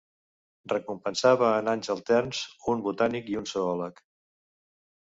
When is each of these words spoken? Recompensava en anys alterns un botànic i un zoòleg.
Recompensava 0.73 1.51
en 1.59 1.69
anys 1.75 1.93
alterns 1.97 2.41
un 2.75 2.83
botànic 2.89 3.31
i 3.37 3.41
un 3.45 3.49
zoòleg. 3.55 4.05